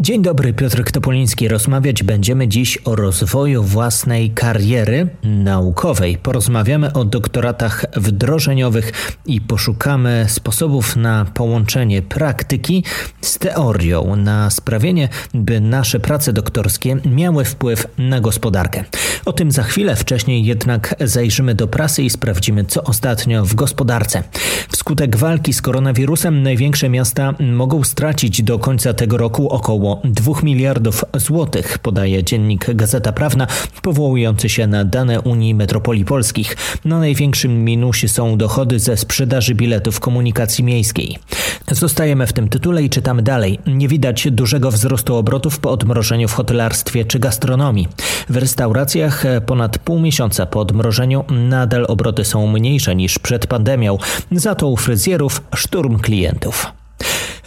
[0.00, 1.48] Dzień dobry, Piotr Topoliński.
[1.48, 6.18] Rozmawiać będziemy dziś o rozwoju własnej kariery naukowej.
[6.18, 12.84] Porozmawiamy o doktoratach wdrożeniowych i poszukamy sposobów na połączenie praktyki
[13.20, 18.84] z teorią, na sprawienie, by nasze prace doktorskie miały wpływ na gospodarkę.
[19.24, 24.22] O tym za chwilę, wcześniej jednak zajrzymy do prasy i sprawdzimy, co ostatnio w gospodarce.
[24.68, 31.04] Wskutek walki z koronawirusem największe miasta mogą stracić do końca tego roku około 2 miliardów
[31.16, 33.46] złotych, podaje dziennik Gazeta Prawna,
[33.82, 36.56] powołujący się na dane Unii Metropolii Polskich.
[36.84, 41.18] Na największym minusie są dochody ze sprzedaży biletów komunikacji miejskiej.
[41.70, 43.58] Zostajemy w tym tytule i czytamy dalej.
[43.66, 47.88] Nie widać dużego wzrostu obrotów po odmrożeniu w hotelarstwie czy gastronomii.
[48.28, 53.98] W restauracjach ponad pół miesiąca po odmrożeniu nadal obroty są mniejsze niż przed pandemią,
[54.32, 56.83] za to u fryzjerów szturm klientów.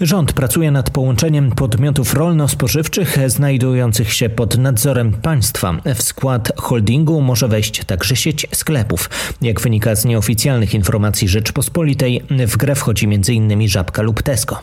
[0.01, 5.73] Rząd pracuje nad połączeniem podmiotów rolno-spożywczych znajdujących się pod nadzorem państwa.
[5.95, 9.09] W skład holdingu może wejść także sieć sklepów.
[9.41, 13.67] Jak wynika z nieoficjalnych informacji Rzeczpospolitej, w grę wchodzi m.in.
[13.67, 14.59] Żabka lub Tesco.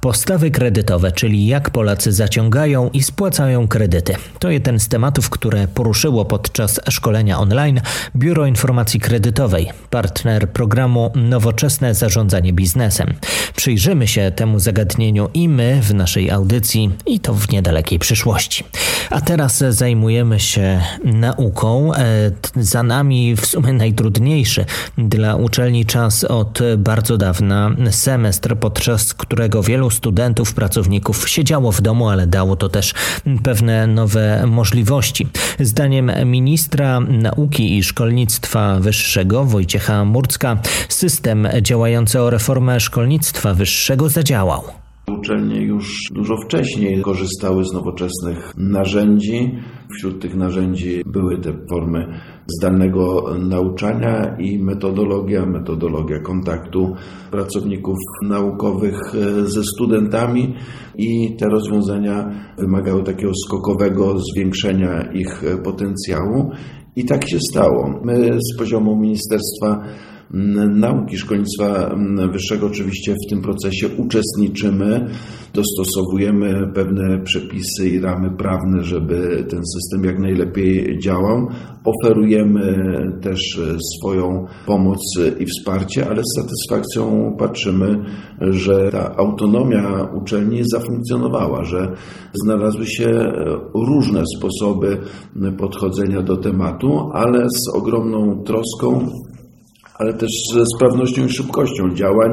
[0.00, 4.14] Postawy kredytowe, czyli jak Polacy zaciągają i spłacają kredyty.
[4.38, 7.80] To jeden z tematów, które poruszyło podczas szkolenia online
[8.16, 13.14] Biuro Informacji Kredytowej, partner programu Nowoczesne Zarządzanie Biznesem.
[13.56, 18.64] Przyjrzymy się temu zagadnieniu i my w naszej audycji, i to w niedalekiej przyszłości.
[19.10, 21.94] A teraz zajmujemy się nauką.
[21.94, 24.64] E, za nami w sumie najtrudniejszy
[24.98, 32.08] dla uczelni czas od bardzo dawna semestr, podczas którego wielu studentów, pracowników siedziało w domu,
[32.08, 32.94] ale dało to też
[33.42, 35.26] pewne nowe możliwości.
[35.60, 40.56] Zdaniem ministra nauki i szkolnictwa wyższego Wojciecha Murcka,
[40.88, 44.81] system działający o reformę szkolnictwa wyższego zadziałał.
[45.18, 49.54] Uczelnie już dużo wcześniej korzystały z nowoczesnych narzędzi.
[49.96, 52.20] Wśród tych narzędzi były te formy
[52.58, 56.94] zdalnego nauczania i metodologia, metodologia kontaktu
[57.30, 60.54] pracowników naukowych e, ze studentami
[60.98, 66.50] i te rozwiązania wymagały takiego skokowego zwiększenia ich potencjału
[66.96, 68.00] i tak się stało.
[68.04, 69.82] My z poziomu Ministerstwa
[70.70, 71.96] Nauki Szkolnictwa
[72.32, 75.10] Wyższego oczywiście w tym procesie uczestniczymy,
[75.54, 81.48] dostosowujemy pewne przepisy i ramy prawne, żeby ten system jak najlepiej działał.
[81.84, 82.76] Oferujemy
[83.22, 83.60] też
[83.98, 84.98] swoją pomoc
[85.38, 88.04] i wsparcie, ale z satysfakcją patrzymy,
[88.40, 91.92] że ta autonomia uczelni zafunkcjonowała, że
[92.44, 93.32] znalazły się
[93.74, 94.98] różne sposoby
[95.58, 99.08] podchodzenia do tematu, ale z ogromną troską
[100.02, 102.30] ale też ze sprawnością i szybkością działań.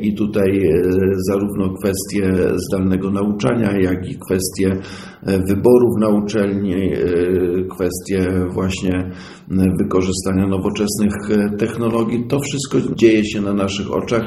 [0.00, 0.82] I tutaj e,
[1.28, 4.76] zarówno kwestie zdalnego nauczania, jak i kwestie
[5.22, 6.98] e, wyborów na uczelni, e,
[7.70, 9.10] kwestie właśnie
[9.78, 11.12] wykorzystania nowoczesnych
[11.58, 14.22] technologii, to wszystko dzieje się na naszych oczach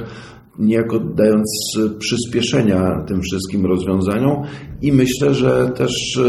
[0.59, 4.43] niejako dając przyspieszenia tym wszystkim rozwiązaniom
[4.81, 6.19] i myślę, że też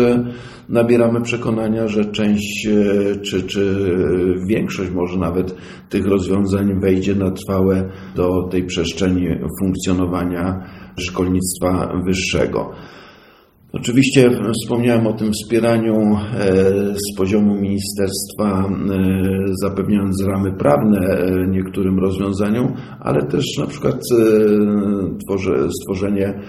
[0.68, 3.94] nabieramy przekonania, że część e, czy, czy
[4.48, 5.56] większość może nawet
[5.88, 9.26] tych rozwiązań wejdzie na trwałe do tej przestrzeni
[9.60, 12.70] funkcjonowania szkolnictwa wyższego.
[13.76, 14.30] Oczywiście
[14.62, 16.16] wspomniałem o tym wspieraniu e,
[16.94, 18.72] z poziomu ministerstwa, e,
[19.62, 24.00] zapewniając ramy prawne e, niektórym rozwiązaniom, ale też na przykład
[25.80, 26.40] stworzenie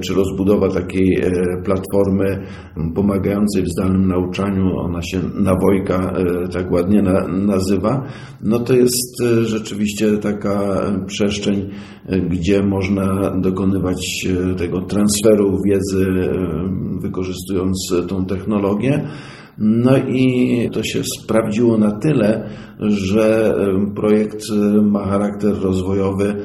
[0.00, 1.22] czy rozbudowa takiej
[1.64, 2.46] platformy
[2.94, 6.14] pomagającej w zdalnym nauczaniu, ona się Nawojka
[6.52, 8.06] tak ładnie nazywa,
[8.42, 11.70] no to jest rzeczywiście taka przestrzeń,
[12.30, 14.26] gdzie można dokonywać
[14.58, 16.06] tego transferu wiedzy
[17.00, 19.08] wykorzystując tą technologię.
[19.58, 22.50] No i to się sprawdziło na tyle,
[22.80, 23.54] że
[23.94, 24.42] projekt
[24.82, 26.36] ma charakter rozwojowy.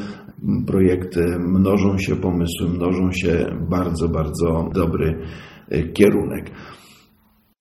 [0.68, 5.20] Projekty mnożą się, pomysły mnożą się, bardzo, bardzo dobry
[5.94, 6.52] kierunek.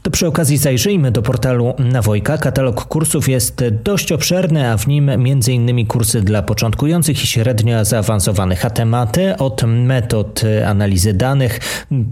[0.04, 2.38] To przy okazji zajrzyjmy do portalu Nawojka.
[2.38, 5.86] Katalog kursów jest dość obszerny, a w nim m.in.
[5.86, 11.60] kursy dla początkujących i średnio zaawansowanych, a tematy od metod analizy danych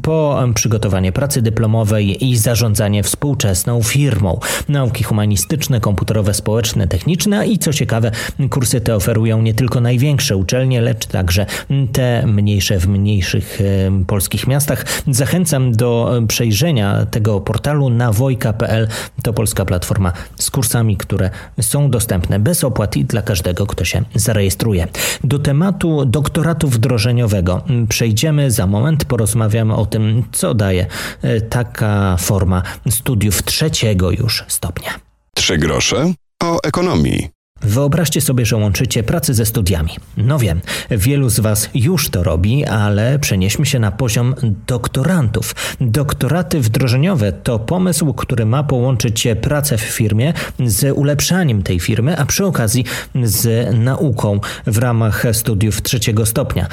[0.03, 4.41] po przygotowanie pracy dyplomowej i zarządzanie współczesną firmą.
[4.69, 8.11] Nauki humanistyczne, komputerowe, społeczne, techniczne i co ciekawe,
[8.51, 11.47] kursy te oferują nie tylko największe uczelnie, lecz także
[11.93, 13.59] te mniejsze w mniejszych
[14.07, 14.85] polskich miastach.
[15.07, 18.89] Zachęcam do przejrzenia tego portalu portalu nawojka.pl.
[19.23, 21.31] To polska platforma z kursami, które
[21.61, 24.89] są dostępne bez opłat i dla każdego, kto się zarejestruje.
[25.25, 29.05] Do tematu doktoratu wdrożeniowego przejdziemy za moment.
[29.05, 30.87] Porozmawiamy o tym, co daje
[31.23, 34.91] e, taka forma studiów trzeciego już stopnia.
[35.35, 36.13] Trzy grosze
[36.43, 37.42] o ekonomii.
[37.63, 39.91] Wyobraźcie sobie, że łączycie pracę ze studiami.
[40.17, 40.61] No wiem,
[40.91, 44.35] wielu z Was już to robi, ale przenieśmy się na poziom
[44.67, 45.55] doktorantów.
[45.81, 50.33] Doktoraty wdrożeniowe to pomysł, który ma połączyć pracę w firmie
[50.67, 52.85] z ulepszaniem tej firmy, a przy okazji
[53.25, 56.67] z nauką w ramach studiów trzeciego stopnia.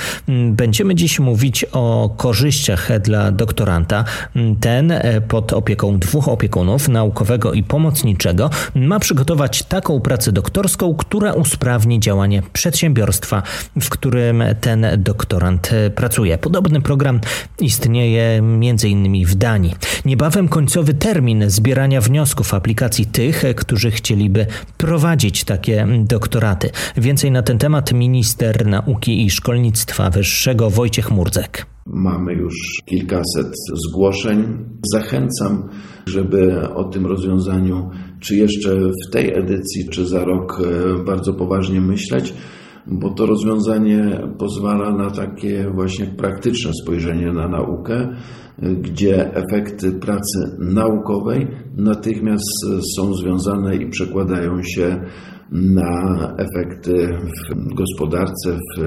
[0.51, 4.05] Będziemy dziś mówić o korzyściach dla doktoranta.
[4.59, 4.93] Ten
[5.27, 12.41] pod opieką dwóch opiekunów, naukowego i pomocniczego, ma przygotować taką pracę doktorską, która usprawni działanie
[12.53, 13.43] przedsiębiorstwa,
[13.81, 16.37] w którym ten doktorant pracuje.
[16.37, 17.19] Podobny program
[17.59, 19.25] istnieje m.in.
[19.25, 19.75] w Danii.
[20.05, 24.45] Niebawem końcowy termin zbierania wniosków aplikacji tych, którzy chcieliby
[24.77, 26.69] prowadzić takie doktoraty.
[26.97, 31.65] Więcej na ten temat minister nauki i szkolnictwa wyższego Wojciech Murdzek.
[31.93, 33.53] Mamy już kilkaset
[33.87, 34.65] zgłoszeń.
[34.93, 35.69] Zachęcam,
[36.05, 37.89] żeby o tym rozwiązaniu,
[38.19, 42.33] czy jeszcze w tej edycji, czy za rok, e, bardzo poważnie myśleć,
[42.87, 48.15] bo to rozwiązanie pozwala na takie właśnie praktyczne spojrzenie na naukę,
[48.81, 52.65] gdzie efekty pracy naukowej natychmiast
[52.97, 55.01] są związane i przekładają się
[55.51, 57.07] na efekty
[57.55, 58.81] w gospodarce, w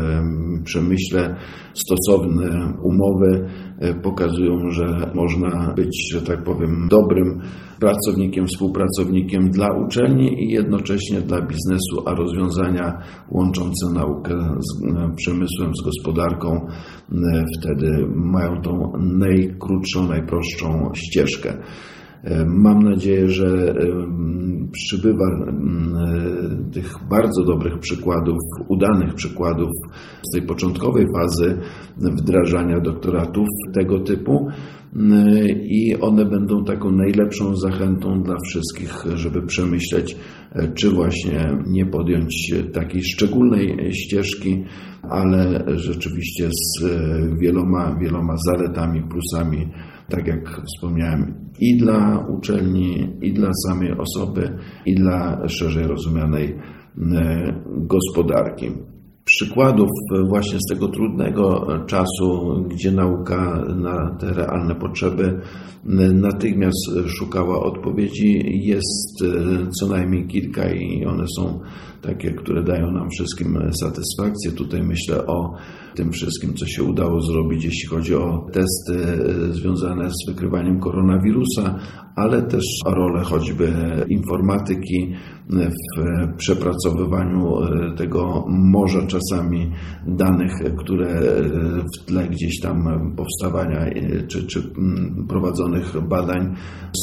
[0.65, 1.37] przemyśle.
[1.75, 3.49] Stosowne umowy
[3.79, 7.41] e, pokazują, że można być, że tak powiem, dobrym
[7.81, 12.99] pracownikiem, współpracownikiem dla uczelni i jednocześnie dla biznesu, a rozwiązania
[13.31, 21.55] łączące naukę z e, przemysłem, z gospodarką e, wtedy mają tą najkrótszą, najprostszą ścieżkę.
[22.47, 23.75] Mam nadzieję, że
[24.73, 25.25] przybywa
[26.73, 28.39] tych bardzo dobrych przykładów,
[28.69, 29.71] udanych przykładów
[30.23, 31.59] z tej początkowej fazy
[31.97, 34.49] wdrażania doktoratów tego typu
[35.65, 40.17] i one będą taką najlepszą zachętą dla wszystkich, żeby przemyśleć,
[40.75, 44.65] czy właśnie nie podjąć takiej szczególnej ścieżki,
[45.03, 46.85] ale rzeczywiście z
[47.41, 49.69] wieloma, wieloma zaletami, plusami
[50.09, 56.57] tak jak wspomniałem, i dla uczelni, i dla samej osoby, i dla szerzej rozumianej e,
[57.67, 58.71] gospodarki.
[59.25, 59.91] Przykładów
[60.29, 68.43] właśnie z tego trudnego czasu, gdzie nauka na te realne potrzeby e, natychmiast szukała odpowiedzi,
[68.67, 71.61] jest e, co najmniej kilka i one są
[72.03, 74.53] takie, które dają nam wszystkim satysfakcję.
[74.53, 75.55] Tutaj myślę o
[75.95, 79.07] tym wszystkim, co się udało zrobić, jeśli chodzi o testy
[79.51, 81.79] e, związane z wykrywaniem koronawirusa,
[82.17, 83.73] ale też o rolę choćby
[84.09, 85.13] informatyki
[85.51, 89.73] w przepracowywaniu e, tego morza czasami
[90.07, 91.23] danych, które e,
[91.83, 92.85] w tle gdzieś tam
[93.17, 93.91] powstawania
[94.29, 94.73] czy, czy
[95.29, 96.55] prowadzonych badań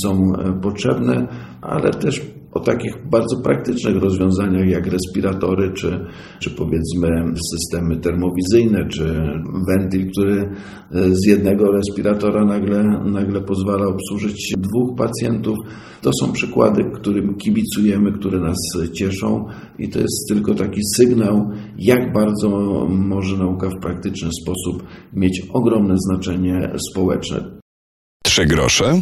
[0.04, 1.28] są potrzebne,
[1.62, 6.06] ale też o takich bardzo praktycznych rozwiązaniach jak respiratory, czy,
[6.40, 7.10] czy powiedzmy
[7.52, 9.04] systemy termowizyjne, czy
[9.68, 15.58] wentyl, który e, z jednego respiratora nagle, nagle pozwala obsłużyć dwóch pacjentów.
[16.02, 18.58] To są przykłady, którym kibicujemy, które nas
[18.94, 19.46] cieszą
[19.80, 22.50] i to jest tylko taki sygnał, jak bardzo
[22.90, 24.84] może nauka w praktyczny sposób
[25.14, 27.60] mieć ogromne znaczenie społeczne.
[28.24, 29.02] Trzy grosze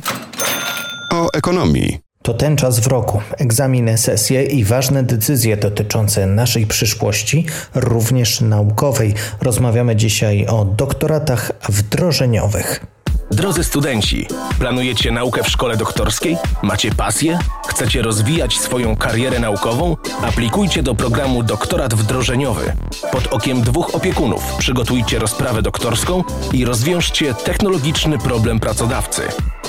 [1.14, 2.07] o ekonomii.
[2.28, 3.22] To ten czas w roku.
[3.38, 9.14] Egzaminy, sesje i ważne decyzje dotyczące naszej przyszłości, również naukowej.
[9.42, 12.86] Rozmawiamy dzisiaj o doktoratach wdrożeniowych.
[13.32, 14.28] Drodzy studenci,
[14.60, 16.38] planujecie naukę w szkole doktorskiej?
[16.62, 17.40] Macie pasję?
[17.68, 19.96] Chcecie rozwijać swoją karierę naukową?
[20.22, 22.74] Aplikujcie do programu Doktorat Wdrożeniowy.
[23.12, 29.22] Pod okiem dwóch opiekunów przygotujcie rozprawę doktorską i rozwiążcie technologiczny problem pracodawcy.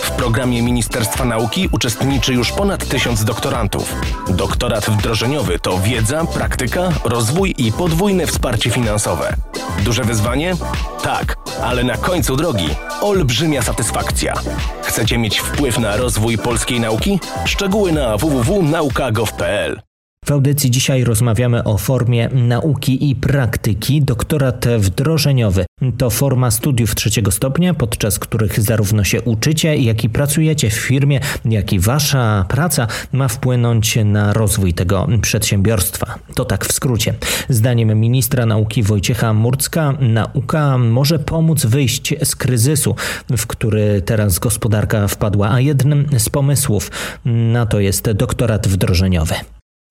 [0.08, 3.94] W programie Ministerstwa Nauki uczestniczy już ponad tysiąc doktorantów.
[4.28, 9.36] Doktorat wdrożeniowy to wiedza, praktyka, rozwój i podwójne wsparcie finansowe.
[9.84, 10.54] Duże wyzwanie?
[11.02, 12.68] Tak, ale na końcu drogi
[13.00, 14.34] olbrzymia satysfakcja.
[14.82, 17.20] Chcecie mieć wpływ na rozwój polskiej nauki?
[17.44, 19.87] Szczegóły na www.nauka.gov.pl
[20.28, 24.02] W audycji dzisiaj rozmawiamy o formie nauki i praktyki.
[24.02, 25.66] Doktorat wdrożeniowy
[25.98, 31.20] to forma studiów trzeciego stopnia, podczas których zarówno się uczycie, jak i pracujecie w firmie,
[31.44, 36.14] jak i wasza praca ma wpłynąć na rozwój tego przedsiębiorstwa.
[36.34, 37.14] To tak w skrócie.
[37.48, 42.96] Zdaniem ministra nauki Wojciecha Murcka, nauka może pomóc wyjść z kryzysu,
[43.36, 46.90] w który teraz gospodarka wpadła, a jednym z pomysłów
[47.24, 49.34] na to jest doktorat wdrożeniowy.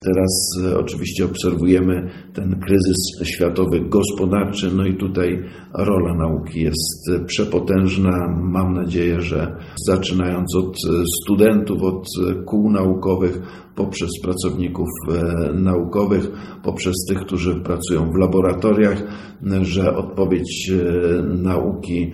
[0.00, 7.24] Teraz e, oczywiście obserwujemy ten kryzys światowy gospodarczy, no i tutaj rola nauki jest e,
[7.24, 8.38] przepotężna.
[8.42, 12.06] Mam nadzieję, że zaczynając od e, studentów, od
[12.46, 13.40] kół naukowych,
[13.74, 14.88] poprzez pracowników
[15.54, 16.30] naukowych,
[16.64, 19.02] poprzez tych, którzy pracują w laboratoriach,
[19.62, 20.72] że odpowiedź
[21.42, 22.12] nauki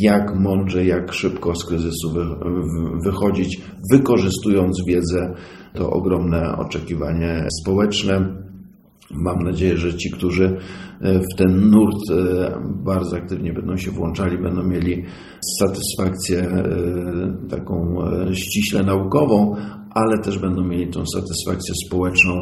[0.00, 2.14] jak mądrze, jak szybko z kryzysu
[3.04, 3.60] wychodzić,
[3.92, 5.34] wykorzystując wiedzę
[5.74, 8.42] to ogromne oczekiwanie społeczne.
[9.10, 10.56] Mam nadzieję, że ci, którzy
[11.00, 15.04] e, w ten nurt e, bardzo aktywnie będą się włączali, będą mieli
[15.58, 17.96] satysfakcję e, taką
[18.32, 19.56] ściśle naukową,
[19.90, 22.34] ale też będą mieli tą satysfakcję społeczną,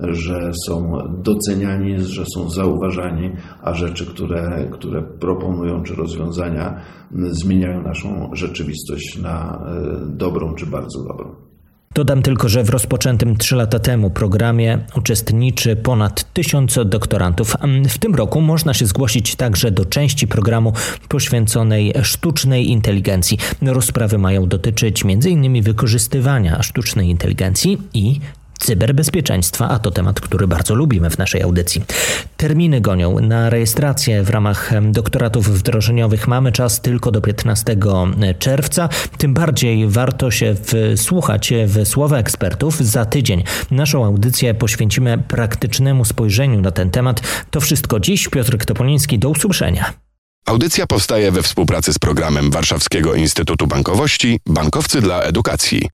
[0.00, 3.30] że są doceniani, że są zauważani,
[3.62, 6.80] a rzeczy, które, które proponują, czy rozwiązania
[7.12, 9.64] zmieniają naszą rzeczywistość na
[10.06, 11.51] dobrą, czy bardzo dobrą.
[11.94, 17.56] Dodam tylko, że w rozpoczętym trzy lata temu programie uczestniczy ponad tysiąc doktorantów.
[17.88, 20.72] W tym roku można się zgłosić także do części programu
[21.08, 23.38] poświęconej sztucznej inteligencji.
[23.62, 25.62] Rozprawy mają dotyczyć m.in.
[25.62, 28.20] wykorzystywania sztucznej inteligencji i
[28.62, 31.84] cyberbezpieczeństwa, a to temat, który bardzo lubimy w naszej audycji.
[32.36, 33.20] Terminy gonią.
[33.20, 37.76] Na rejestrację w ramach doktoratów wdrożeniowych mamy czas tylko do 15
[38.38, 38.88] czerwca.
[39.18, 40.54] Tym bardziej warto się
[40.96, 42.76] wsłuchać w słowa ekspertów.
[42.80, 47.20] Za tydzień naszą audycję poświęcimy praktycznemu spojrzeniu na ten temat.
[47.50, 48.28] To wszystko dziś.
[48.28, 49.92] Piotr Topoliński, do usłyszenia.
[50.46, 55.88] Audycja powstaje we współpracy z programem Warszawskiego Instytutu Bankowości Bankowcy dla Edukacji.